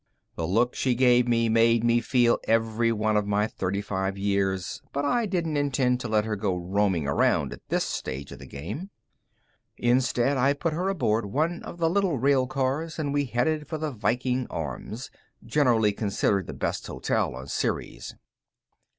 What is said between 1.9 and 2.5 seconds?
feel